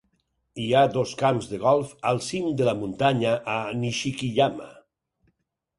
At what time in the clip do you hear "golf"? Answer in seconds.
1.65-1.91